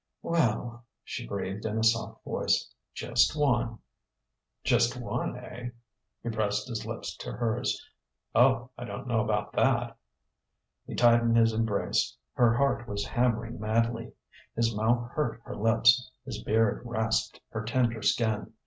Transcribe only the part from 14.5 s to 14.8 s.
His